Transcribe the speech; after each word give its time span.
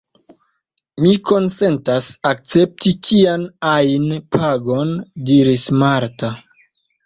Mi 1.03 1.11
konsentas 1.29 2.07
akcepti 2.31 2.95
kian 3.09 3.45
ajn 3.75 4.11
pagon, 4.39 4.99
diris 5.31 5.71
Marta. 5.87 6.37